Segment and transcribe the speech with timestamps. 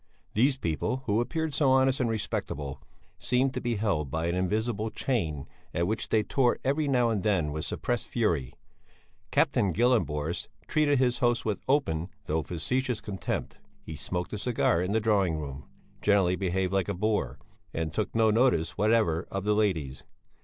[0.33, 2.81] These people, who appeared so honest and respectable,
[3.19, 7.21] seemed to be held by an invisible chain at which they tore every now and
[7.21, 8.55] then with suppressed fury.
[9.29, 13.59] Captain Gyllenborst treated his host with open, though facetious contempt.
[13.83, 15.65] He smoked a cigar in the drawing room,
[16.01, 17.37] generally behaved like a boor,
[17.71, 20.03] and took no notice whatever of the ladies.